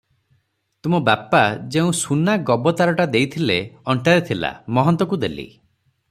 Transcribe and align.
ତୁମ 0.85 0.99
ବାପା 1.09 1.41
ଯେଉଁ 1.75 1.91
ସୁନା 1.99 2.37
ଗବତାରଟା 2.49 3.07
ଦେଇଥିଲେ, 3.17 3.57
ଅଣ୍ଟାରେ 3.93 4.25
ଥିଲା, 4.31 4.51
ମହନ୍ତକୁ 4.79 5.21
ଦେଲି। 5.25 5.47